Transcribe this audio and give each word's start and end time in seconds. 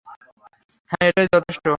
হ্যাঁ, 0.89 1.07
এটাই 1.09 1.27
যথেষ্ট। 1.33 1.65